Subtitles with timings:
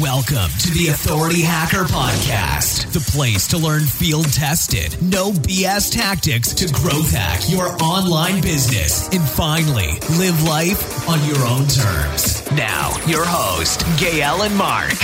[0.00, 6.54] Welcome to the Authority Hacker Podcast, the place to learn field tested, no BS tactics
[6.54, 12.50] to growth hack your online business and finally live life on your own terms.
[12.52, 14.94] Now, your host, Gael and Mark.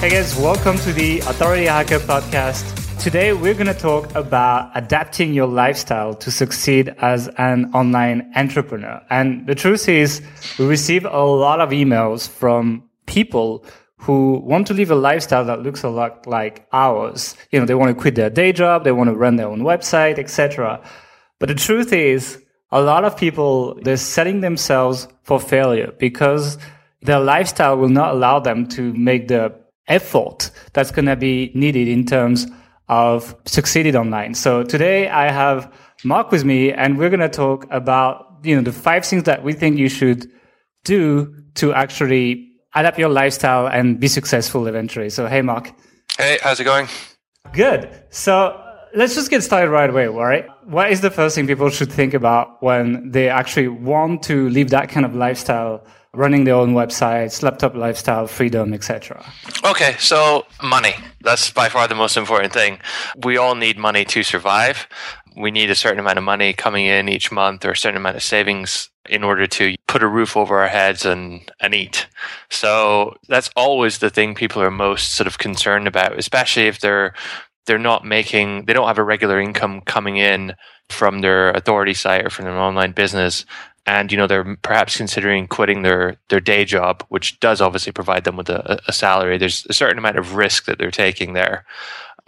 [0.00, 2.75] Hey guys, welcome to the Authority Hacker Podcast.
[2.98, 9.00] Today, we're going to talk about adapting your lifestyle to succeed as an online entrepreneur.
[9.10, 10.22] And the truth is,
[10.58, 13.64] we receive a lot of emails from people
[13.98, 17.36] who want to live a lifestyle that looks a lot like ours.
[17.52, 19.60] You know, they want to quit their day job, they want to run their own
[19.60, 20.82] website, etc.
[21.38, 26.58] But the truth is, a lot of people, they're setting themselves for failure because
[27.02, 29.54] their lifestyle will not allow them to make the
[29.86, 32.46] effort that's going to be needed in terms
[32.88, 34.34] of succeeded online.
[34.34, 35.72] So today I have
[36.04, 39.42] Mark with me and we're going to talk about, you know, the five things that
[39.42, 40.30] we think you should
[40.84, 45.10] do to actually adapt your lifestyle and be successful eventually.
[45.10, 45.72] So, hey, Mark.
[46.16, 46.88] Hey, how's it going?
[47.52, 47.90] Good.
[48.10, 48.62] So
[48.94, 50.46] let's just get started right away, all right?
[50.64, 54.70] What is the first thing people should think about when they actually want to live
[54.70, 55.84] that kind of lifestyle
[56.16, 59.24] running their own websites, laptop lifestyle, freedom, etc.
[59.64, 60.94] Okay, so money.
[61.20, 62.78] That's by far the most important thing.
[63.22, 64.88] We all need money to survive.
[65.36, 68.16] We need a certain amount of money coming in each month or a certain amount
[68.16, 72.08] of savings in order to put a roof over our heads and, and eat.
[72.50, 77.14] So that's always the thing people are most sort of concerned about, especially if they're
[77.66, 80.54] they're not making they don't have a regular income coming in
[80.88, 83.44] from their authority site or from their online business
[83.86, 88.24] and you know they're perhaps considering quitting their their day job which does obviously provide
[88.24, 89.38] them with a, a salary.
[89.38, 91.64] There's a certain amount of risk that they're taking there.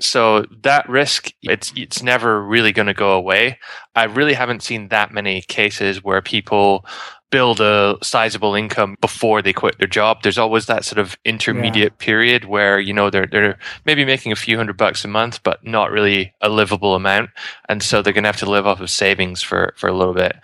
[0.01, 3.59] So that risk it's it's never really going to go away.
[3.97, 6.87] I really haven't seen that many cases where people
[7.31, 10.23] build a sizable income before they quit their job.
[10.23, 12.05] There's always that sort of intermediate yeah.
[12.05, 15.65] period where, you know, they're, they're maybe making a few hundred bucks a month, but
[15.65, 17.31] not really a livable amount.
[17.69, 20.15] And so they're going to have to live off of savings for, for a little
[20.15, 20.37] bit.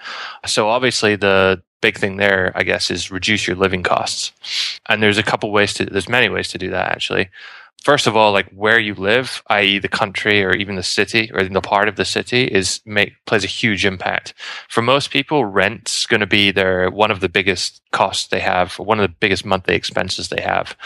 [0.47, 4.33] So obviously the, big thing there, I guess, is reduce your living costs.
[4.89, 7.29] And there's a couple ways to, there's many ways to do that actually
[7.85, 11.45] first of all, like where you live, i.e., the country or even the city or
[11.45, 14.33] the part of the city, is make plays a huge impact.
[14.69, 18.79] For most people, rent's going to be their one of the biggest costs they have,
[18.79, 20.77] one of the biggest monthly expenses they have.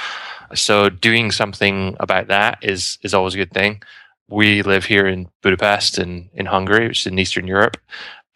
[0.55, 3.83] So doing something about that is is always a good thing.
[4.29, 7.79] We live here in Budapest in, in Hungary, which is in Eastern Europe,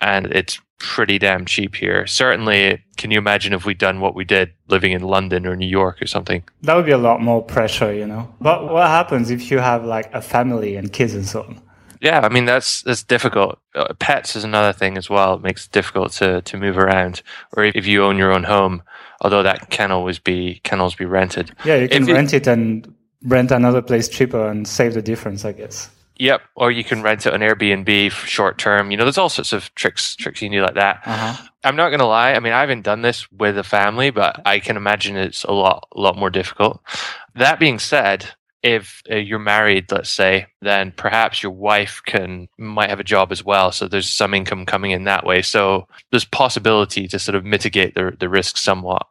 [0.03, 2.07] and it's pretty damn cheap here.
[2.07, 5.69] Certainly, can you imagine if we'd done what we did living in London or New
[5.69, 6.43] York or something?
[6.63, 8.35] That would be a lot more pressure, you know.
[8.41, 11.63] But what happens if you have like a family and kids and so on?
[12.01, 13.61] Yeah, I mean that's that's difficult.
[13.77, 15.35] Uh, pets is another thing as well.
[15.35, 17.23] It makes it difficult to to move around.
[17.57, 18.83] Or if you own your own home,
[19.21, 21.53] although that can always be can always be rented.
[21.65, 22.93] Yeah, you can if rent it and
[23.23, 25.91] rent another place cheaper and save the difference, I guess.
[26.23, 28.93] Yep, or you can rent it on Airbnb for short term.
[28.93, 31.03] You know, there's all sorts of tricks tricks you can do like that.
[31.05, 31.49] Uh-huh.
[31.65, 32.35] I'm not gonna lie.
[32.35, 35.51] I mean, I haven't done this with a family, but I can imagine it's a
[35.51, 36.81] lot a lot more difficult.
[37.35, 38.29] That being said,
[38.63, 43.33] if uh, you're married, let's say, then perhaps your wife can might have a job
[43.33, 43.73] as well.
[43.73, 45.43] So there's some income coming in that way.
[45.43, 49.09] So there's possibility to sort of mitigate the the risk somewhat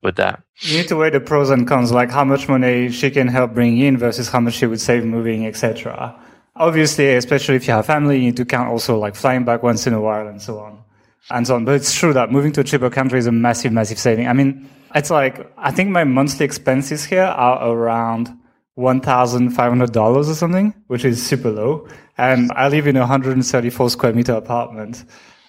[0.00, 0.44] with that.
[0.60, 3.52] You need to weigh the pros and cons, like how much money she can help
[3.52, 6.16] bring in versus how much she would save moving, etc.
[6.56, 9.86] Obviously, especially if you have family, you need to count also like flying back once
[9.86, 10.82] in a while and so on
[11.30, 11.64] and so on.
[11.64, 14.28] But it's true that moving to a cheaper country is a massive, massive saving.
[14.28, 18.28] I mean, it's like, I think my monthly expenses here are around
[18.76, 21.88] $1,500 or something, which is super low.
[22.18, 25.04] And I live in a 134 square meter apartment.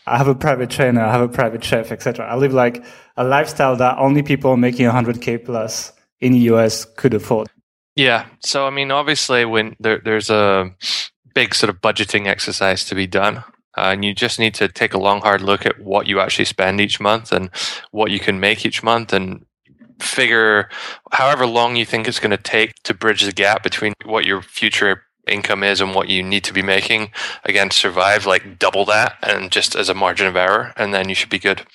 [0.08, 2.26] I have a private trainer, I have a private chef, etc.
[2.26, 2.84] I live like
[3.18, 5.92] a lifestyle that only people making 100k plus
[6.22, 7.50] in the US could afford.
[7.96, 8.28] Yeah.
[8.40, 10.72] So, I mean, obviously, when there, there's a
[11.34, 13.38] big sort of budgeting exercise to be done,
[13.78, 16.46] uh, and you just need to take a long, hard look at what you actually
[16.46, 17.50] spend each month and
[17.92, 19.46] what you can make each month and
[20.00, 20.70] figure
[21.12, 24.42] however long you think it's going to take to bridge the gap between what your
[24.42, 27.10] future income is and what you need to be making
[27.46, 31.16] again survive like double that and just as a margin of error and then you
[31.16, 31.66] should be good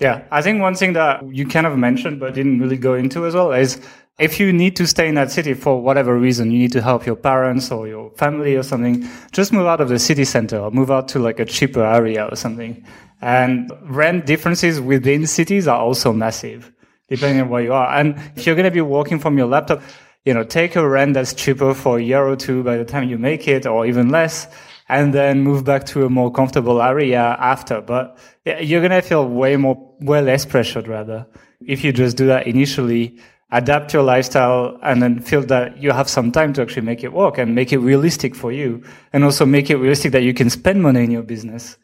[0.00, 3.24] yeah i think one thing that you kind of mentioned but didn't really go into
[3.24, 3.80] as well is
[4.18, 7.06] if you need to stay in that city for whatever reason, you need to help
[7.06, 10.70] your parents or your family or something, just move out of the city center or
[10.70, 12.84] move out to like a cheaper area or something.
[13.20, 16.72] And rent differences within cities are also massive,
[17.08, 17.88] depending on where you are.
[17.98, 19.82] And if you're going to be working from your laptop,
[20.24, 23.08] you know, take a rent that's cheaper for a year or two by the time
[23.08, 24.46] you make it or even less.
[24.88, 27.80] and then move back to a more comfortable area after.
[27.80, 31.26] But you're going to feel way more, way less pressured rather
[31.66, 33.18] if you just do that initially,
[33.52, 37.12] adapt your lifestyle and then feel that you have some time to actually make it
[37.12, 38.82] work and make it realistic for you
[39.12, 41.76] and also make it realistic that you can spend money in your business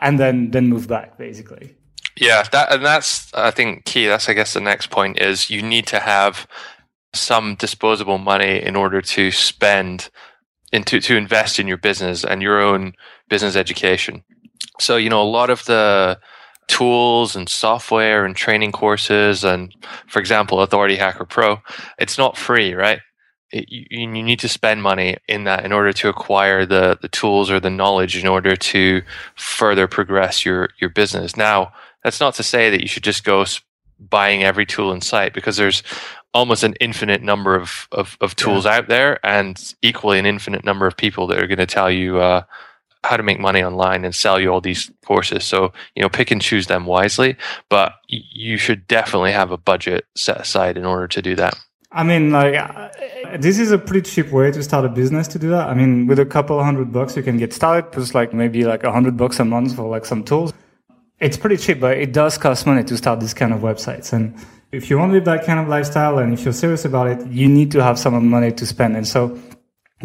[0.00, 1.76] and then, then move back basically.
[2.16, 4.06] Yeah, that and that's I think key.
[4.06, 6.46] That's I guess the next point is you need to have
[7.14, 10.10] some disposable money in order to spend
[10.72, 12.92] into to invest in your business and your own
[13.28, 14.22] business education.
[14.78, 16.18] So, you know, a lot of the
[16.70, 19.74] tools and software and training courses and
[20.06, 21.60] for example, Authority Hacker Pro,
[21.98, 23.00] it's not free, right?
[23.50, 27.08] It, you, you need to spend money in that in order to acquire the, the
[27.08, 29.02] tools or the knowledge in order to
[29.34, 31.36] further progress your, your business.
[31.36, 31.72] Now,
[32.04, 33.44] that's not to say that you should just go
[33.98, 35.82] buying every tool in sight because there's
[36.32, 38.76] almost an infinite number of, of, of tools yeah.
[38.76, 42.20] out there and equally an infinite number of people that are going to tell you
[42.20, 42.42] uh,
[43.04, 45.44] how to make money online and sell you all these courses.
[45.44, 47.36] So, you know, pick and choose them wisely,
[47.68, 51.54] but you should definitely have a budget set aside in order to do that.
[51.92, 52.88] I mean, like, uh,
[53.38, 55.68] this is a pretty cheap way to start a business to do that.
[55.68, 58.84] I mean, with a couple hundred bucks, you can get started, plus like maybe like
[58.84, 60.52] a hundred bucks a month for like some tools.
[61.18, 64.12] It's pretty cheap, but it does cost money to start this kind of websites.
[64.12, 64.36] And
[64.72, 67.26] if you want to live that kind of lifestyle and if you're serious about it,
[67.26, 68.96] you need to have some money to spend.
[68.96, 69.36] And so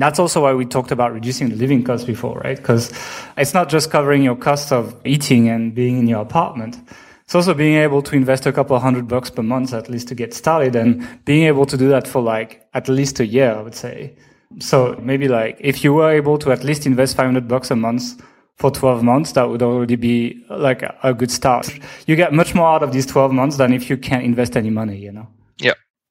[0.03, 2.57] that's also why we talked about reducing the living costs before, right?
[2.57, 2.91] Because
[3.37, 6.77] it's not just covering your cost of eating and being in your apartment.
[7.23, 10.15] It's also being able to invest a couple hundred bucks per month at least to
[10.15, 13.61] get started and being able to do that for like at least a year, I
[13.61, 14.15] would say.
[14.59, 18.21] So maybe like if you were able to at least invest 500 bucks a month
[18.57, 21.67] for 12 months, that would already be like a good start.
[22.05, 24.69] You get much more out of these 12 months than if you can't invest any
[24.69, 25.27] money, you know?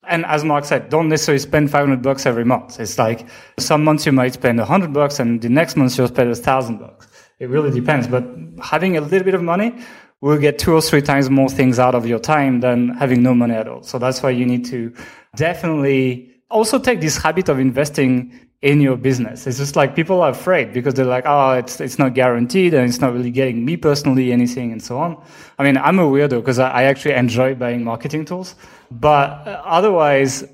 [0.09, 2.81] And as Mark said, don't necessarily spend 500 bucks every month.
[2.81, 3.27] It's like
[3.59, 6.79] some months you might spend 100 bucks and the next month you'll spend a thousand
[6.79, 7.09] bucks.
[7.39, 8.07] It really depends.
[8.07, 8.25] But
[8.63, 9.77] having a little bit of money
[10.21, 13.35] will get two or three times more things out of your time than having no
[13.35, 13.83] money at all.
[13.83, 14.93] So that's why you need to
[15.37, 18.33] definitely also take this habit of investing
[18.65, 19.47] in your business.
[19.47, 22.89] It's just like people are afraid because they're like, oh, it's it's not guaranteed and
[22.89, 25.23] it's not really getting me personally anything and so on.
[25.59, 28.57] I mean, I'm a weirdo because I, I, actually enjoy buying marketing tools,
[28.91, 30.45] but uh, otherwise.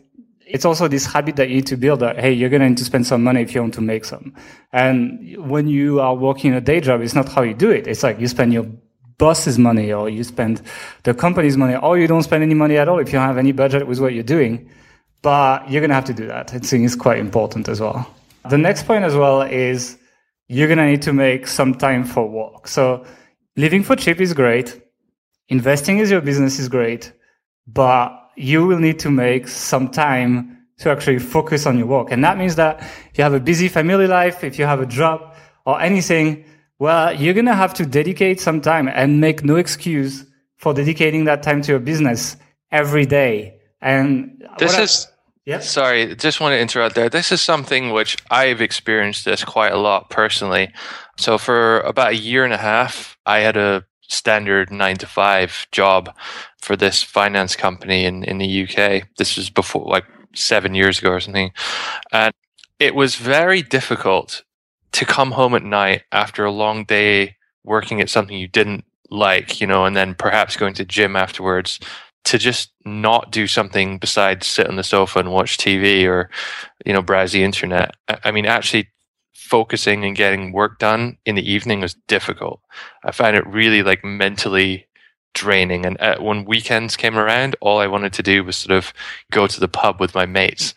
[0.53, 2.79] It's also this habit that you need to build that, hey, you're going to need
[2.79, 4.35] to spend some money if you want to make some.
[4.73, 7.87] And when you are working a day job, it's not how you do it.
[7.87, 8.67] It's like you spend your
[9.17, 10.61] boss's money or you spend
[11.05, 13.53] the company's money or you don't spend any money at all if you have any
[13.53, 14.69] budget with what you're doing
[15.23, 16.53] but you're going to have to do that.
[16.55, 18.09] I think it's quite important as well.
[18.49, 19.99] The next point as well is
[20.49, 22.67] you're going to need to make some time for work.
[22.69, 23.05] So
[23.57, 24.81] living for cheap is great.
[25.49, 27.13] Investing in your business is great,
[27.67, 32.11] but you will need to make some time to actually focus on your work.
[32.11, 34.87] And that means that if you have a busy family life, if you have a
[34.87, 35.35] job
[35.67, 36.47] or anything,
[36.79, 40.25] well, you're going to have to dedicate some time and make no excuse
[40.57, 42.37] for dedicating that time to your business
[42.73, 43.60] every day.
[43.81, 45.09] And this is
[45.47, 45.61] yeah.
[45.61, 47.09] Sorry, just want to interrupt there.
[47.09, 50.73] This is something which I've experienced this quite a lot personally.
[51.17, 55.67] So for about a year and a half, I had a standard nine to five
[55.73, 56.15] job
[56.61, 59.09] for this finance company in, in the UK.
[59.17, 60.05] This was before like
[60.35, 61.53] seven years ago or something.
[62.13, 62.33] And
[62.79, 64.45] it was very difficult
[64.93, 69.61] to come home at night after a long day working at something you didn't like,
[69.61, 71.81] you know, and then perhaps going to gym afterwards
[72.25, 76.31] to just not do something besides sit on the sofa and watch TV or,
[76.85, 77.95] you know, browse the internet.
[78.25, 78.89] I mean, actually
[79.33, 82.61] focusing and getting work done in the evening was difficult.
[83.05, 84.87] I found it really like mentally
[85.35, 85.87] draining.
[85.87, 88.93] And uh, when weekends came around, all I wanted to do was sort of
[89.33, 90.75] go to the pub with my mates.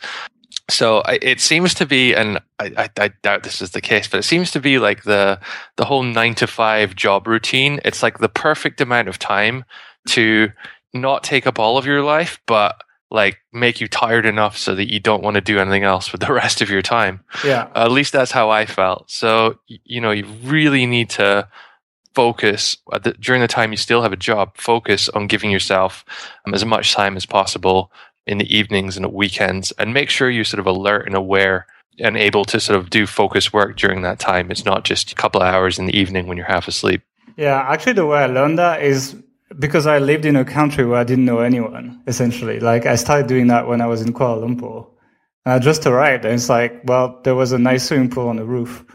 [0.69, 4.07] So I, it seems to be, and I, I, I, doubt this is the case,
[4.07, 5.39] but it seems to be like the
[5.75, 7.81] the whole nine to five job routine.
[7.83, 9.65] It's like the perfect amount of time
[10.09, 10.51] to
[10.93, 14.91] not take up all of your life, but like make you tired enough so that
[14.91, 17.23] you don't want to do anything else with the rest of your time.
[17.45, 17.69] Yeah.
[17.75, 19.09] at least that's how I felt.
[19.09, 21.47] So, you know, you really need to
[22.15, 26.03] focus the, during the time you still have a job, focus on giving yourself
[26.45, 27.91] um, as much time as possible
[28.25, 31.67] in the evenings and at weekends and make sure you're sort of alert and aware
[31.99, 34.49] and able to sort of do focus work during that time.
[34.49, 37.01] It's not just a couple of hours in the evening when you're half asleep.
[37.37, 39.15] Yeah, actually, the way I learned that is
[39.59, 42.59] because I lived in a country where I didn't know anyone, essentially.
[42.59, 44.87] Like I started doing that when I was in Kuala Lumpur.
[45.45, 48.37] And I just arrived and it's like, well, there was a nice swimming pool on
[48.37, 48.85] the roof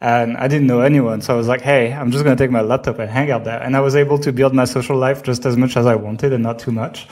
[0.00, 1.20] and I didn't know anyone.
[1.20, 3.44] So I was like, hey, I'm just going to take my laptop and hang out
[3.44, 3.60] there.
[3.60, 6.32] And I was able to build my social life just as much as I wanted
[6.32, 7.08] and not too much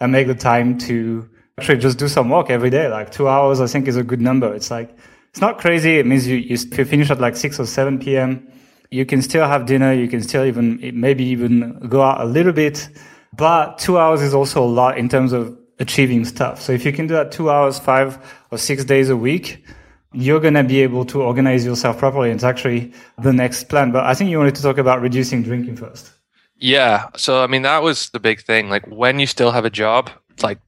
[0.00, 2.88] and make the time to actually just do some work every day.
[2.88, 4.52] Like two hours, I think is a good number.
[4.52, 4.96] It's like
[5.30, 5.98] it's not crazy.
[5.98, 8.46] It means you, you finish at like 6 or 7 p.m.
[8.90, 9.92] You can still have dinner.
[9.92, 12.88] You can still even, maybe even go out a little bit.
[13.36, 16.60] But two hours is also a lot in terms of achieving stuff.
[16.60, 18.18] So if you can do that two hours, five
[18.52, 19.64] or six days a week,
[20.12, 22.30] you're going to be able to organize yourself properly.
[22.30, 23.90] It's actually the next plan.
[23.90, 26.12] But I think you wanted to talk about reducing drinking first.
[26.56, 27.08] Yeah.
[27.16, 28.68] So, I mean, that was the big thing.
[28.68, 30.10] Like, when you still have a job,
[30.40, 30.60] like,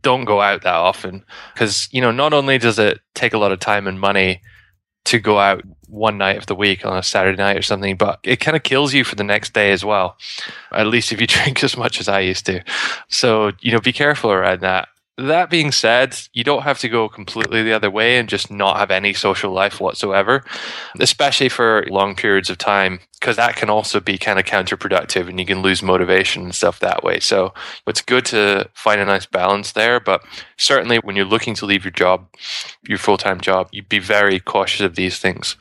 [0.00, 1.24] don't go out that often.
[1.52, 4.40] Because, you know, not only does it take a lot of time and money
[5.06, 8.18] to go out one night of the week on a Saturday night or something, but
[8.24, 10.16] it kind of kills you for the next day as well.
[10.72, 12.62] At least if you drink as much as I used to.
[13.08, 14.88] So, you know, be careful around that.
[15.16, 18.78] That being said, you don't have to go completely the other way and just not
[18.78, 20.44] have any social life whatsoever,
[20.98, 25.38] especially for long periods of time, because that can also be kind of counterproductive and
[25.38, 27.20] you can lose motivation and stuff that way.
[27.20, 27.54] So
[27.86, 30.00] it's good to find a nice balance there.
[30.00, 30.24] But
[30.56, 32.26] certainly when you're looking to leave your job,
[32.82, 35.56] your full time job, you'd be very cautious of these things.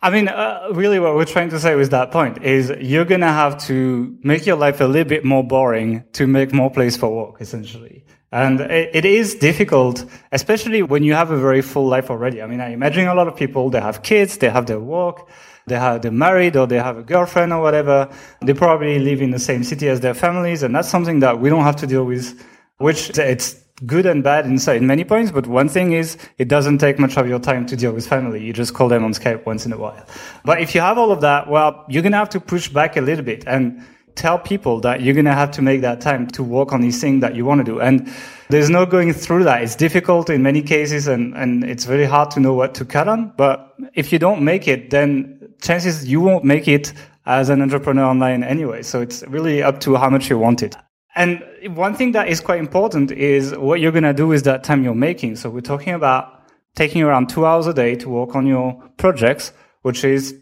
[0.00, 3.22] I mean, uh, really, what we're trying to say with that point is you're going
[3.22, 6.96] to have to make your life a little bit more boring to make more place
[6.96, 8.04] for work, essentially.
[8.36, 12.42] And it is difficult, especially when you have a very full life already.
[12.42, 15.26] I mean, I imagine a lot of people, they have kids, they have their work,
[15.66, 18.10] they have, they're married or they have a girlfriend or whatever.
[18.42, 20.62] They probably live in the same city as their families.
[20.62, 23.54] And that's something that we don't have to deal with, which it's
[23.86, 25.30] good and bad in, in many points.
[25.32, 28.44] But one thing is it doesn't take much of your time to deal with family.
[28.44, 30.06] You just call them on Skype once in a while.
[30.44, 32.98] But if you have all of that, well, you're going to have to push back
[32.98, 33.44] a little bit.
[33.46, 33.82] And
[34.16, 37.00] tell people that you're going to have to make that time to work on these
[37.00, 37.80] things that you want to do.
[37.80, 38.12] And
[38.48, 39.62] there's no going through that.
[39.62, 43.08] It's difficult in many cases and, and it's very hard to know what to cut
[43.08, 43.32] on.
[43.36, 46.92] But if you don't make it, then chances you won't make it
[47.26, 48.82] as an entrepreneur online anyway.
[48.82, 50.76] So it's really up to how much you want it.
[51.14, 51.42] And
[51.74, 54.84] one thing that is quite important is what you're going to do with that time
[54.84, 55.36] you're making.
[55.36, 56.42] So we're talking about
[56.74, 60.38] taking around two hours a day to work on your projects, which is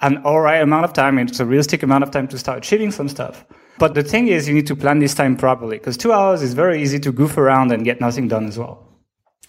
[0.00, 1.18] an all right amount of time.
[1.18, 3.44] It's a realistic amount of time to start achieving some stuff.
[3.78, 6.54] But the thing is, you need to plan this time properly because two hours is
[6.54, 8.86] very easy to goof around and get nothing done as well.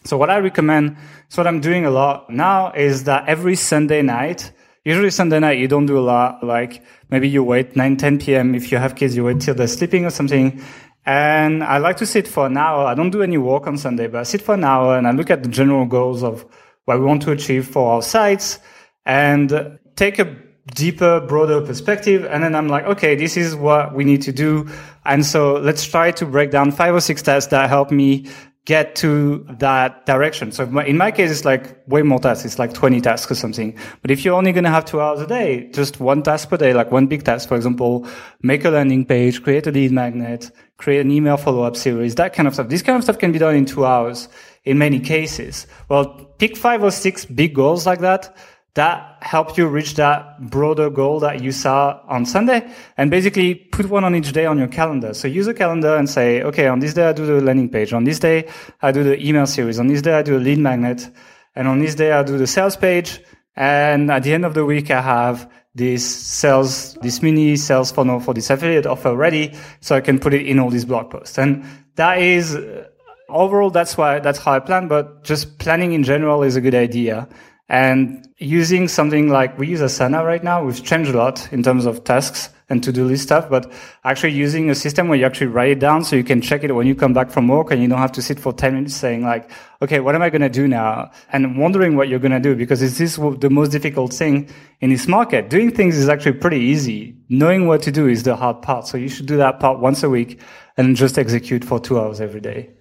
[0.04, 0.98] So what I recommend,
[1.30, 4.52] so what I'm doing a lot now is that every Sunday night,
[4.84, 6.44] usually Sunday night, you don't do a lot.
[6.44, 8.56] Like maybe you wait 9, 10 p.m.
[8.56, 10.62] If you have kids, you wait till they're sleeping or something.
[11.06, 12.86] And I like to sit for an hour.
[12.86, 15.12] I don't do any work on Sunday, but I sit for an hour and I
[15.12, 16.46] look at the general goals of
[16.86, 18.60] what we want to achieve for our sites
[19.06, 20.36] and take a
[20.74, 22.26] deeper, broader perspective.
[22.26, 24.68] And then I'm like, okay, this is what we need to do.
[25.06, 28.28] And so let's try to break down five or six tasks that help me
[28.66, 30.52] get to that direction.
[30.52, 32.46] So in my case, it's like way more tasks.
[32.46, 33.78] It's like 20 tasks or something.
[34.02, 36.58] But if you're only going to have two hours a day, just one task per
[36.58, 38.08] day, like one big task, for example,
[38.42, 42.48] make a landing page, create a lead magnet, create an email follow-up series, that kind
[42.48, 42.68] of stuff.
[42.68, 44.30] This kind of stuff can be done in two hours
[44.64, 45.68] in many cases.
[45.88, 48.36] Well, pick five or six big goals like that
[48.76, 53.90] that helped you reach that broader goal that you saw on Sunday and basically put
[53.90, 55.14] one on each day on your calendar.
[55.14, 57.94] So use a calendar and say, okay, on this day I do the landing page.
[57.94, 58.50] On this day
[58.82, 59.80] I do the email series.
[59.80, 61.10] On this day I do a lead magnet.
[61.56, 63.22] And on this day I do the sales page.
[63.56, 68.20] And at the end of the week I have this sales, this mini sales funnel
[68.20, 69.54] for this affiliate offer ready.
[69.80, 71.38] So I can put it in all these blog posts.
[71.38, 71.64] And
[71.96, 72.90] that is uh,
[73.30, 74.90] overall, that's why, that's how I plan.
[74.90, 77.30] But just planning in general is a good idea.
[77.68, 81.86] And using something like we use Asana right now, we've changed a lot in terms
[81.86, 83.72] of tasks and to-do list stuff, but
[84.04, 86.74] actually using a system where you actually write it down so you can check it
[86.74, 88.96] when you come back from work and you don't have to sit for 10 minutes
[88.96, 89.50] saying like,
[89.82, 91.12] okay, what am I going to do now?
[91.32, 94.90] And wondering what you're going to do because is this the most difficult thing in
[94.90, 95.50] this market?
[95.50, 97.16] Doing things is actually pretty easy.
[97.30, 98.88] Knowing what to do is the hard part.
[98.88, 100.40] So you should do that part once a week
[100.78, 102.75] and just execute for two hours every day.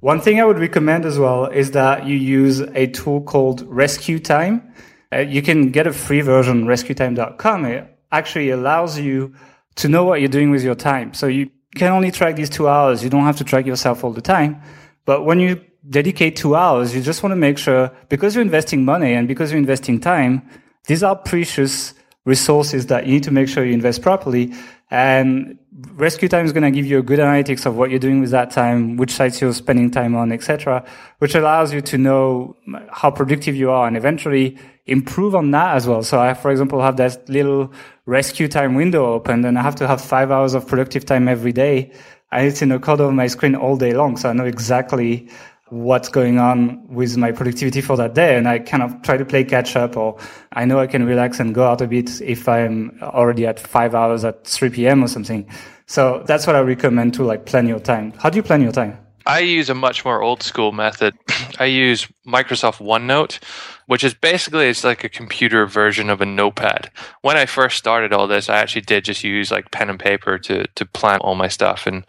[0.00, 4.20] One thing I would recommend as well is that you use a tool called Rescue
[4.20, 4.72] Time.
[5.12, 7.64] Uh, you can get a free version, rescuetime.com.
[7.64, 9.34] It actually allows you
[9.74, 11.14] to know what you're doing with your time.
[11.14, 13.02] So you can only track these two hours.
[13.02, 14.62] You don't have to track yourself all the time.
[15.04, 18.84] But when you dedicate two hours, you just want to make sure, because you're investing
[18.84, 20.48] money and because you're investing time,
[20.86, 24.54] these are precious resources that you need to make sure you invest properly.
[24.90, 25.58] And
[25.94, 28.30] rescue time is going to give you a good analytics of what you're doing with
[28.30, 30.84] that time, which sites you're spending time on, etc.,
[31.18, 32.56] which allows you to know
[32.90, 36.02] how productive you are and eventually improve on that as well.
[36.02, 37.72] So I, for example, have that little
[38.06, 41.52] rescue time window open and I have to have five hours of productive time every
[41.52, 41.92] day.
[42.32, 44.16] And it's in the corner of my screen all day long.
[44.16, 45.28] So I know exactly
[45.70, 48.36] what's going on with my productivity for that day.
[48.36, 50.18] And I kind of try to play catch up or
[50.52, 53.94] I know I can relax and go out a bit if I'm already at five
[53.94, 55.04] hours at 3 p.m.
[55.04, 55.48] or something.
[55.86, 58.12] So that's what I recommend to like plan your time.
[58.18, 58.98] How do you plan your time?
[59.28, 61.14] I use a much more old school method.
[61.58, 63.44] I use Microsoft OneNote,
[63.86, 66.90] which is basically it's like a computer version of a notepad.
[67.20, 70.38] When I first started all this, I actually did just use like pen and paper
[70.38, 72.06] to to plan all my stuff and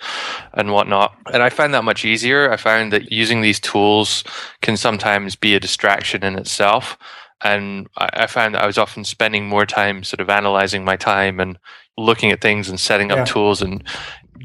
[0.54, 1.14] and whatnot.
[1.34, 2.52] And I find that much easier.
[2.52, 4.24] I found that using these tools
[4.62, 6.98] can sometimes be a distraction in itself.
[7.44, 10.96] And I, I found that I was often spending more time sort of analyzing my
[10.96, 11.60] time and
[11.98, 13.26] looking at things and setting up yeah.
[13.26, 13.62] tools.
[13.62, 13.84] And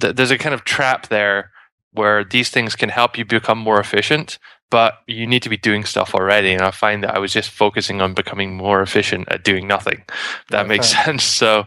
[0.00, 1.52] th- there's a kind of trap there
[1.94, 4.38] where these things can help you become more efficient,
[4.70, 6.52] but you need to be doing stuff already.
[6.52, 10.02] And I find that I was just focusing on becoming more efficient at doing nothing.
[10.50, 10.68] That okay.
[10.68, 11.24] makes sense.
[11.44, 11.66] So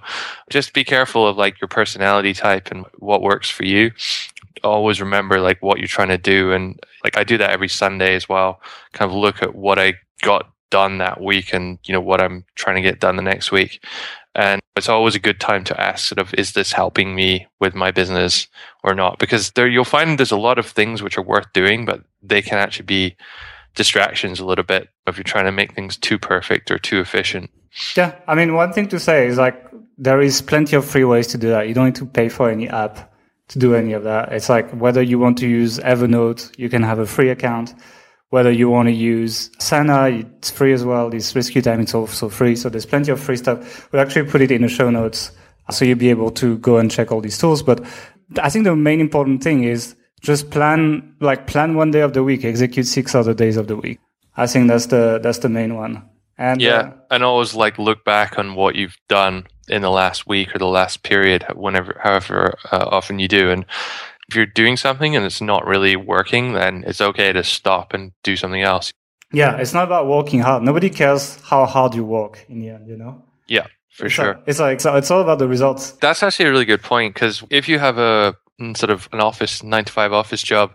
[0.50, 3.92] just be careful of like your personality type and what works for you.
[4.64, 6.52] Always remember like what you're trying to do.
[6.52, 8.60] And like I do that every Sunday as well.
[8.92, 12.44] Kind of look at what I got done that week and you know what I'm
[12.56, 13.84] trying to get done the next week.
[14.38, 17.74] And it's always a good time to ask sort of, is this helping me with
[17.74, 18.48] my business
[18.84, 19.18] or not?
[19.18, 22.44] Because there you'll find there's a lot of things which are worth doing, but they
[22.44, 23.18] can actually be
[23.74, 27.50] distractions a little bit if you're trying to make things too perfect or too efficient.
[27.96, 28.14] Yeah.
[28.28, 29.60] I mean, one thing to say is like,
[29.98, 31.68] there is plenty of free ways to do that.
[31.68, 33.12] You don't need to pay for any app
[33.48, 34.32] to do any of that.
[34.32, 37.74] It's like whether you want to use Evernote, you can have a free account
[38.30, 41.10] whether you want to use Asana, it's free as well.
[41.10, 42.56] This rescue time, it's also free.
[42.56, 43.92] So there's plenty of free stuff.
[43.92, 45.32] We'll actually put it in the show notes.
[45.72, 47.64] So you'll be able to go and check all these tools.
[47.64, 47.86] But
[48.42, 52.24] I think the main important thing is just plan, like plan one day of the
[52.24, 54.00] week, execute six other days of the week.
[54.36, 56.10] I think that's the, that's the main one.
[56.38, 60.28] And yeah, uh, and always like look back on what you've done in the last
[60.28, 63.50] week or the last period, whenever, however uh, often you do.
[63.50, 63.66] And
[64.30, 68.12] if you're doing something and it's not really working, then it's okay to stop and
[68.24, 68.92] do something else.
[69.32, 70.64] Yeah, it's not about working hard.
[70.64, 73.24] Nobody cares how hard you work in the end, you know?
[73.48, 74.36] Yeah, for it's sure.
[74.36, 75.92] Like, it's like, so it's all about the results.
[75.92, 79.20] That's actually a really good point because if you have a mm, sort of an
[79.20, 80.72] office, nine to five office job,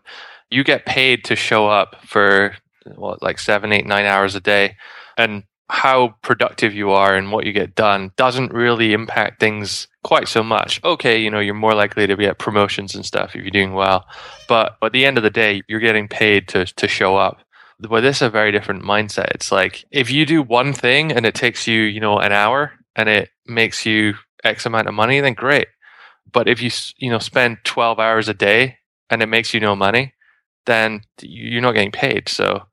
[0.50, 2.56] you get paid to show up for
[2.94, 4.76] what, like seven, eight, nine hours a day.
[5.16, 10.28] And how productive you are and what you get done doesn't really impact things quite
[10.28, 10.82] so much.
[10.85, 14.04] Okay, you know, you're more likely to get promotions and stuff if you're doing well.
[14.49, 17.40] But at the end of the day, you're getting paid to, to show up.
[17.78, 19.31] But this is a very different mindset.
[19.35, 22.72] It's like if you do one thing and it takes you, you know, an hour
[22.94, 25.68] and it makes you X amount of money, then great.
[26.31, 28.79] But if you, you know, spend 12 hours a day
[29.11, 30.14] and it makes you no money,
[30.66, 32.29] then you're not getting paid.
[32.29, 32.66] So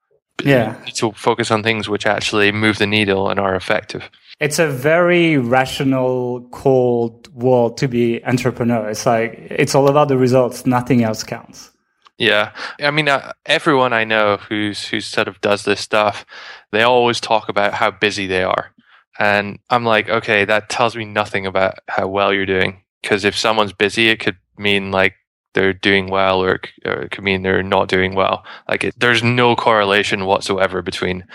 [0.44, 0.76] yeah.
[0.96, 4.10] to focus on things which actually move the needle and are effective.
[4.40, 8.90] It's a very rational, cold world to be entrepreneur.
[8.90, 10.66] It's like it's all about the results.
[10.66, 11.72] Nothing else counts.
[12.18, 16.26] Yeah, I mean, uh, everyone I know who's who sort of does this stuff,
[16.72, 18.74] they always talk about how busy they are,
[19.18, 22.84] and I'm like, okay, that tells me nothing about how well you're doing.
[23.02, 25.16] Because if someone's busy, it could mean like
[25.54, 28.46] they're doing well or, or it could mean they're not doing well.
[28.68, 31.26] Like it, there's no correlation whatsoever between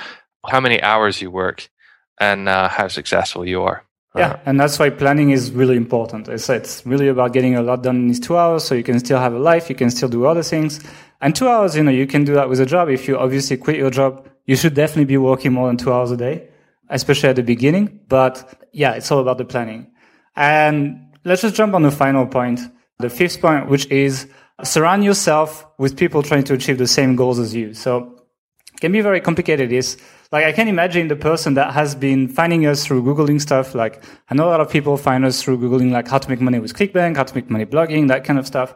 [0.47, 1.69] how many hours you work
[2.19, 3.85] and uh, how successful you are.
[4.17, 6.29] Yeah, and that's why planning is really important.
[6.29, 9.01] It's, it's really about getting a lot done in these two hours so you can
[9.01, 10.81] still have a life, you can still do other things.
[11.21, 12.89] And two hours, you know, you can do that with a job.
[12.91, 16.13] If you obviously quit your job, you should definitely be working more than two hours
[16.13, 16.49] a day,
[16.91, 17.99] especially at the beginning.
[18.07, 19.91] But yeah, it's all about the planning.
[20.37, 22.61] And let's just jump on the final point
[22.99, 24.29] the fifth point, which is
[24.63, 27.75] surround yourself with people trying to achieve the same goals as you.
[27.75, 28.24] So
[28.85, 29.73] can be very complicated.
[29.73, 29.97] Is
[30.31, 33.75] like I can imagine the person that has been finding us through Googling stuff.
[33.75, 36.41] Like I know a lot of people find us through Googling like how to make
[36.41, 38.75] money with ClickBank, how to make money blogging, that kind of stuff.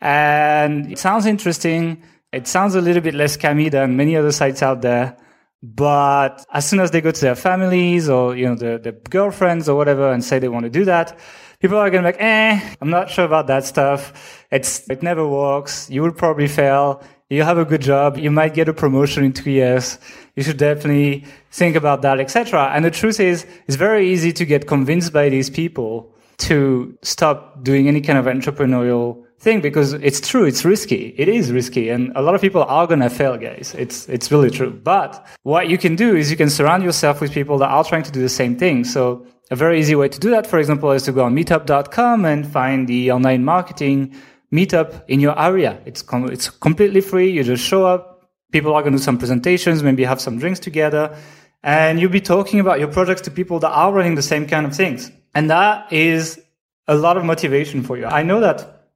[0.00, 2.02] And it sounds interesting.
[2.32, 5.18] It sounds a little bit less scammy than many other sites out there.
[5.62, 9.68] But as soon as they go to their families or, you know, the, the girlfriends
[9.68, 11.16] or whatever and say they want to do that,
[11.60, 14.46] people are going to be like, eh, I'm not sure about that stuff.
[14.50, 15.88] It's, it never works.
[15.90, 17.04] You will probably fail.
[17.32, 18.18] You have a good job.
[18.18, 19.98] You might get a promotion in two years.
[20.36, 22.70] You should definitely think about that, etc.
[22.74, 26.14] And the truth is, it's very easy to get convinced by these people
[26.48, 30.44] to stop doing any kind of entrepreneurial thing because it's true.
[30.44, 31.14] It's risky.
[31.16, 31.88] It is risky.
[31.88, 33.74] And a lot of people are to fail, guys.
[33.78, 34.70] It's, it's really true.
[34.70, 38.02] But what you can do is you can surround yourself with people that are trying
[38.02, 38.84] to do the same thing.
[38.84, 42.26] So a very easy way to do that, for example, is to go on meetup.com
[42.26, 44.14] and find the online marketing
[44.52, 45.80] meetup in your area.
[45.86, 47.30] It's, com- it's completely free.
[47.30, 48.30] You just show up.
[48.52, 51.16] People are going to do some presentations, maybe have some drinks together,
[51.62, 54.66] and you'll be talking about your projects to people that are running the same kind
[54.66, 55.10] of things.
[55.34, 56.38] And that is
[56.86, 58.04] a lot of motivation for you.
[58.04, 58.90] I know that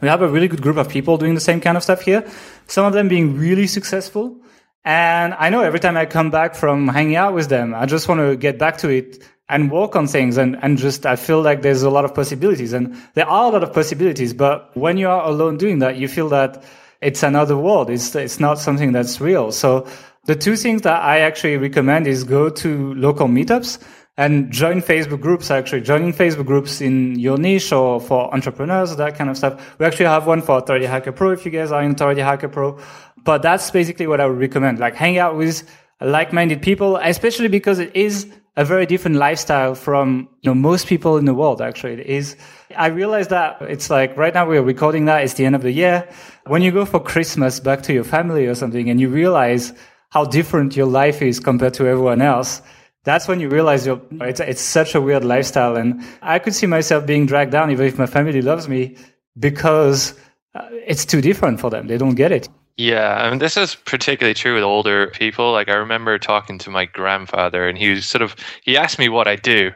[0.00, 2.26] we have a really good group of people doing the same kind of stuff here.
[2.66, 4.40] Some of them being really successful.
[4.84, 8.08] And I know every time I come back from hanging out with them, I just
[8.08, 9.22] want to get back to it
[9.52, 12.72] and work on things and, and just, I feel like there's a lot of possibilities
[12.72, 14.32] and there are a lot of possibilities.
[14.32, 16.64] But when you are alone doing that, you feel that
[17.02, 17.90] it's another world.
[17.90, 19.52] It's, it's not something that's real.
[19.52, 19.86] So
[20.24, 23.78] the two things that I actually recommend is go to local meetups
[24.16, 25.50] and join Facebook groups.
[25.50, 29.78] Actually, joining Facebook groups in your niche or for entrepreneurs, that kind of stuff.
[29.78, 32.48] We actually have one for Authority Hacker Pro if you guys are in Authority Hacker
[32.48, 32.78] Pro.
[33.22, 34.78] But that's basically what I would recommend.
[34.78, 35.68] Like hang out with
[36.00, 41.16] like-minded people, especially because it is a very different lifestyle from you know most people
[41.16, 41.62] in the world.
[41.62, 42.36] Actually, it is.
[42.76, 45.24] I realize that it's like right now we're recording that.
[45.24, 46.08] It's the end of the year.
[46.46, 49.72] When you go for Christmas back to your family or something, and you realize
[50.10, 52.62] how different your life is compared to everyone else
[53.04, 55.76] that's when you realize you're, it's, it's such a weird lifestyle.
[55.76, 58.96] And I could see myself being dragged down even if my family loves me
[59.38, 60.14] because
[60.54, 61.88] uh, it's too different for them.
[61.88, 62.48] They don't get it.
[62.76, 65.52] Yeah, I mean, this is particularly true with older people.
[65.52, 69.08] Like, I remember talking to my grandfather, and he was sort of, he asked me
[69.08, 69.72] what I do.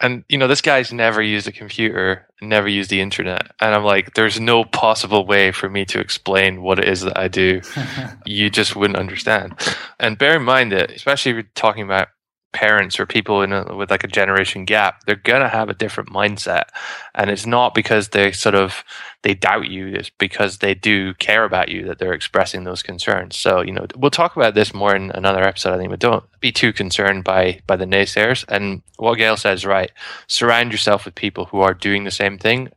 [0.00, 3.52] And, you know, this guy's never used a computer, never used the internet.
[3.60, 7.18] And I'm like, there's no possible way for me to explain what it is that
[7.18, 7.62] I do.
[8.26, 9.54] you just wouldn't understand.
[9.98, 12.08] And bear in mind that, especially if you're talking about
[12.54, 16.08] parents or people in a, with like a generation gap, they're gonna have a different
[16.08, 16.64] mindset,
[17.14, 18.82] and it's not because they sort of
[19.22, 19.88] they doubt you.
[19.88, 23.36] It's because they do care about you that they're expressing those concerns.
[23.36, 26.24] So you know we'll talk about this more in another episode, I think, but don't
[26.40, 28.44] be too concerned by by the naysayers.
[28.48, 29.90] And what Gael says, right?
[30.28, 32.68] Surround yourself with people who are doing the same thing.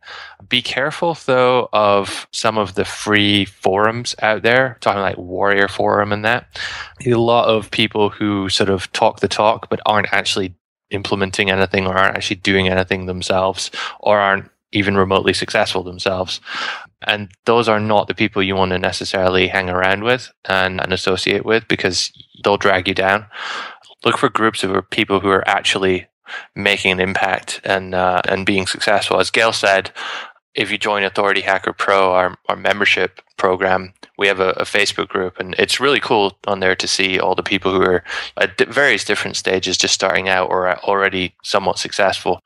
[0.49, 6.11] Be careful though of some of the free forums out there, talking like Warrior Forum
[6.11, 6.47] and that.
[7.05, 10.55] A lot of people who sort of talk the talk but aren't actually
[10.89, 16.41] implementing anything or aren't actually doing anything themselves or aren't even remotely successful themselves.
[17.05, 20.91] And those are not the people you want to necessarily hang around with and, and
[20.91, 22.11] associate with because
[22.43, 23.27] they'll drag you down.
[24.03, 26.07] Look for groups of people who are actually
[26.55, 29.19] making an impact and uh, and being successful.
[29.19, 29.91] As Gael said,
[30.53, 35.07] if you join Authority Hacker Pro, our, our membership program, we have a, a, Facebook
[35.07, 38.03] group, and it's really cool on there to see all the people who are
[38.37, 42.41] at various different stages, just starting out or already somewhat successful,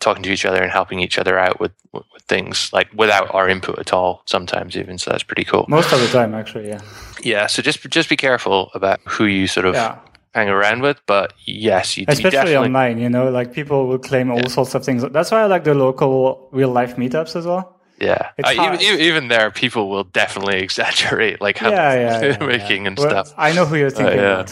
[0.00, 3.48] talking to each other and helping each other out with, with things like without our
[3.48, 4.22] input at all.
[4.26, 5.66] Sometimes even so, that's pretty cool.
[5.68, 6.80] Most of the time, actually, yeah.
[7.22, 9.74] Yeah, so just just be careful about who you sort of.
[9.74, 9.98] Yeah
[10.34, 10.98] hang around with.
[11.06, 14.48] But yes, you especially you online, you know, like people will claim all yeah.
[14.48, 15.04] sorts of things.
[15.10, 17.81] That's why I like the local real life meetups as well.
[18.02, 22.88] Yeah, uh, even, even, there, people will definitely exaggerate like how yeah, yeah, yeah making
[22.88, 23.32] and well, stuff.
[23.36, 24.44] I know who you're thinking uh,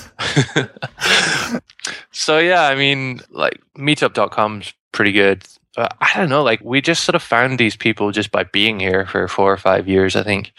[0.54, 1.62] about.
[2.12, 5.42] so yeah, I mean, like Meetup.com's pretty good.
[5.76, 8.78] Uh, I don't know, like we just sort of found these people just by being
[8.78, 10.52] here for four or five years, I think.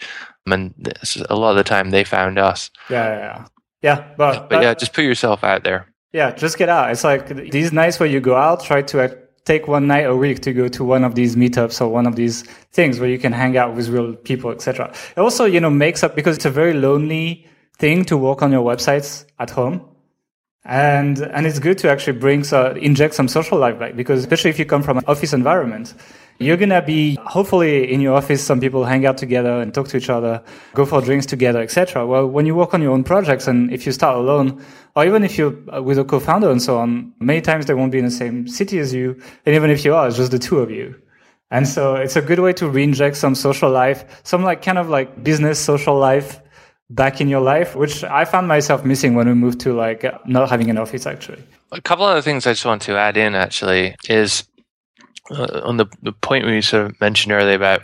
[0.44, 0.74] And
[1.30, 2.70] a lot of the time, they found us.
[2.90, 3.46] Yeah, yeah, yeah.
[3.80, 5.86] Yeah, but, but yeah, just put yourself out there.
[6.12, 6.90] Yeah, just get out.
[6.90, 10.40] It's like these nights where you go out, try to take one night a week
[10.40, 13.32] to go to one of these meetups or one of these things where you can
[13.32, 14.92] hang out with real people, etc.
[15.16, 17.46] It also, you know, makes up because it's a very lonely
[17.78, 19.84] thing to work on your websites at home.
[20.64, 24.50] And, and it's good to actually bring, so, inject some social life back because especially
[24.50, 25.94] if you come from an office environment,
[26.38, 29.88] you're going to be hopefully in your office some people hang out together and talk
[29.88, 30.42] to each other
[30.74, 33.86] go for drinks together etc well when you work on your own projects and if
[33.86, 34.62] you start alone
[34.94, 37.92] or even if you're uh, with a co-founder and so on many times they won't
[37.92, 40.38] be in the same city as you and even if you are it's just the
[40.38, 40.94] two of you.
[41.50, 44.88] And so it's a good way to reinject some social life some like kind of
[44.88, 46.40] like business social life
[46.88, 50.50] back in your life which i found myself missing when we moved to like not
[50.50, 51.42] having an office actually.
[51.70, 54.44] A couple other things i just want to add in actually is
[55.30, 57.82] uh, on the, the point we sort of mentioned earlier about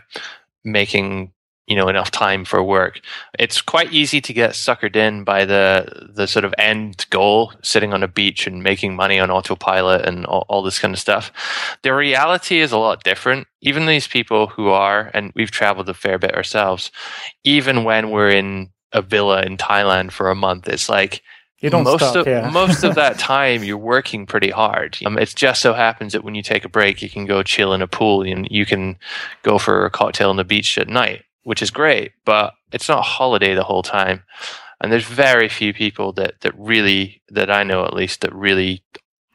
[0.64, 1.32] making
[1.68, 3.00] you know enough time for work
[3.38, 7.92] it's quite easy to get suckered in by the the sort of end goal sitting
[7.92, 11.30] on a beach and making money on autopilot and all, all this kind of stuff.
[11.82, 13.46] The reality is a lot different.
[13.60, 16.90] Even these people who are and we've traveled a fair bit ourselves
[17.44, 21.22] even when we're in a villa in thailand for a month it's like
[21.60, 22.50] you don't most stop, of yeah.
[22.50, 24.98] most of that time you're working pretty hard.
[25.04, 27.72] Um, it just so happens that when you take a break, you can go chill
[27.72, 28.96] in a pool and you can
[29.42, 32.12] go for a cocktail on the beach at night, which is great.
[32.24, 34.22] But it's not a holiday the whole time,
[34.80, 38.82] and there's very few people that that really that I know at least that really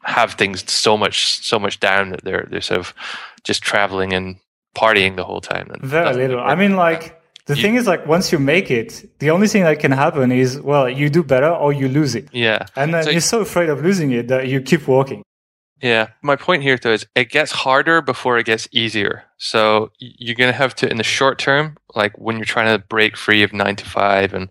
[0.03, 2.93] have things so much so much down that they're they're sort of
[3.43, 4.37] just traveling and
[4.75, 5.69] partying the whole time.
[5.71, 6.39] And very little.
[6.39, 9.63] I mean, like the you, thing is, like, once you make it, the only thing
[9.63, 12.29] that can happen is, well, you do better or you lose it.
[12.31, 12.65] Yeah.
[12.75, 15.23] And then so, you're so afraid of losing it that you keep walking.
[15.81, 16.07] Yeah.
[16.21, 19.25] My point here, though, is it gets harder before it gets easier.
[19.37, 22.85] So you're going to have to, in the short term, like when you're trying to
[22.87, 24.49] break free of nine to five and,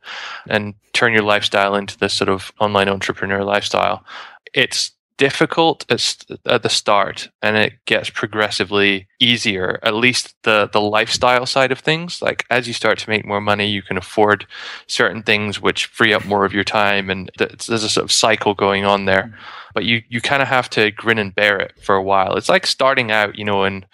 [0.51, 4.05] and turn your lifestyle into this sort of online entrepreneur lifestyle,
[4.53, 11.47] it's difficult at the start and it gets progressively easier at least the the lifestyle
[11.47, 12.21] side of things.
[12.21, 14.49] Like as you start to make more money you can afford
[14.89, 18.53] certain things which free up more of your time and there's a sort of cycle
[18.55, 19.27] going on there.
[19.27, 19.73] Mm-hmm.
[19.75, 22.37] But you you kind of have to grin and bear it for a while.
[22.37, 23.85] It's like starting out you know in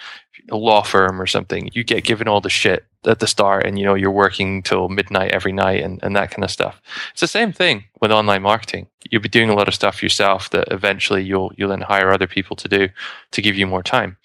[0.51, 1.69] a law firm or something.
[1.75, 4.89] You get given all the shit at the start and you know you're working till
[4.89, 6.81] midnight every night and, and that kind of stuff.
[7.13, 8.89] It's the same thing with online marketing.
[9.11, 12.27] You'll be doing a lot of stuff yourself that eventually you'll you'll then hire other
[12.27, 12.89] people to do
[13.31, 14.17] to give you more time.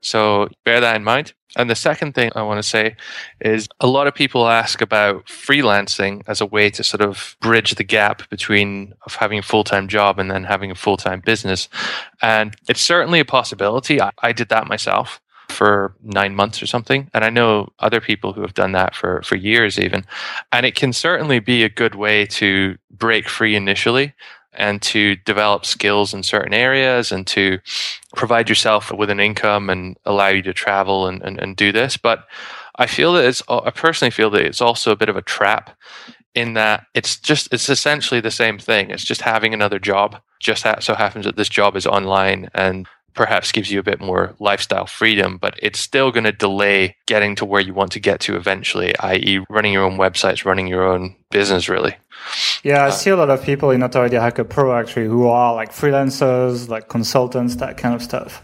[0.00, 1.32] So bear that in mind.
[1.54, 2.96] And the second thing I want to say
[3.40, 7.74] is a lot of people ask about freelancing as a way to sort of bridge
[7.74, 11.68] the gap between of having a full-time job and then having a full-time business.
[12.22, 14.00] And it's certainly a possibility.
[14.00, 15.20] I, I did that myself
[15.52, 17.08] for nine months or something.
[17.14, 20.04] And I know other people who have done that for, for years even.
[20.50, 24.14] And it can certainly be a good way to break free initially
[24.54, 27.58] and to develop skills in certain areas and to
[28.14, 31.96] provide yourself with an income and allow you to travel and, and, and do this.
[31.96, 32.26] But
[32.76, 35.76] I feel that it's, I personally feel that it's also a bit of a trap
[36.34, 38.90] in that it's just, it's essentially the same thing.
[38.90, 40.20] It's just having another job.
[40.40, 44.34] Just so happens that this job is online and perhaps gives you a bit more
[44.38, 48.20] lifestyle freedom, but it's still going to delay getting to where you want to get
[48.20, 51.96] to eventually, i.e., running your own websites, running your own business, really.
[52.62, 55.54] Yeah, I uh, see a lot of people in Authority Hacker Pro actually who are
[55.54, 58.42] like freelancers, like consultants, that kind of stuff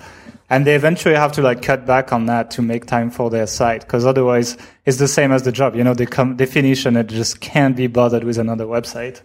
[0.50, 3.46] and they eventually have to like cut back on that to make time for their
[3.46, 4.56] site because otherwise
[4.86, 5.74] it's the same as the job.
[5.76, 9.20] You know they come they finish and it just can't be bothered with another website.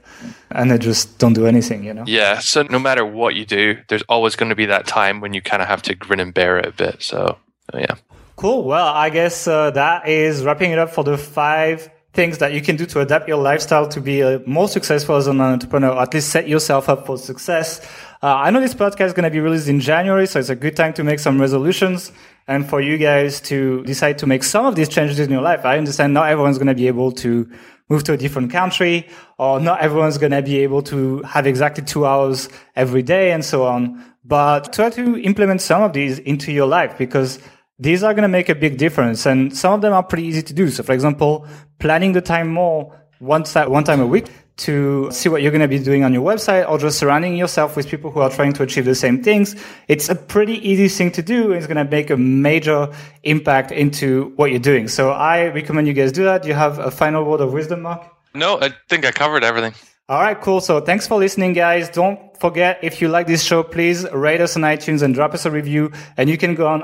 [0.51, 2.03] And they just don't do anything you know?
[2.05, 5.33] Yeah so no matter what you do there's always going to be that time when
[5.33, 7.37] you kind of have to grin and bear it a bit so
[7.73, 7.95] yeah.
[8.35, 8.63] Cool.
[8.63, 12.61] Well i guess uh, that is wrapping it up for the five things that you
[12.61, 16.01] can do to adapt your lifestyle to be uh, more successful as an entrepreneur, or
[16.03, 17.81] at least set yourself up for success.
[18.23, 20.55] Uh, I know this podcast is going to be released in January, so it's a
[20.55, 22.13] good time to make some resolutions
[22.47, 25.65] and for you guys to decide to make some of these changes in your life.
[25.65, 27.51] I understand not everyone's going to be able to
[27.89, 31.83] move to a different country or not everyone's going to be able to have exactly
[31.83, 34.01] two hours every day and so on.
[34.23, 37.39] But try to implement some of these into your life because
[37.77, 39.25] these are going to make a big difference.
[39.25, 40.69] And some of them are pretty easy to do.
[40.69, 41.45] So for example,
[41.79, 45.67] planning the time more once one time a week to see what you're going to
[45.67, 48.63] be doing on your website or just surrounding yourself with people who are trying to
[48.63, 49.55] achieve the same things.
[49.87, 51.45] It's a pretty easy thing to do.
[51.45, 54.87] And it's going to make a major impact into what you're doing.
[54.87, 56.43] So I recommend you guys do that.
[56.43, 58.03] Do you have a final word of wisdom, Mark?
[58.35, 59.73] No, I think I covered everything.
[60.09, 60.59] All right, cool.
[60.59, 61.89] So thanks for listening, guys.
[61.89, 65.45] Don't forget, if you like this show, please rate us on iTunes and drop us
[65.45, 65.91] a review.
[66.17, 66.83] And you can go on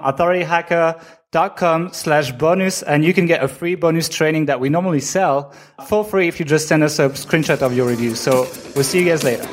[1.33, 5.51] authorityhacker.com slash bonus and you can get a free bonus training that we normally sell
[5.87, 8.15] for free if you just send us a screenshot of your review.
[8.15, 9.43] So we'll see you guys later.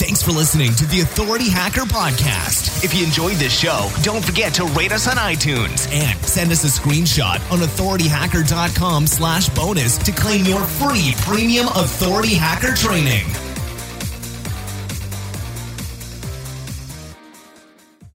[0.00, 2.84] Thanks for listening to the Authority Hacker Podcast.
[2.84, 6.64] If you enjoyed this show, don't forget to rate us on iTunes and send us
[6.64, 13.26] a screenshot on authorityhacker.com slash bonus to claim your free premium Authority Hacker training.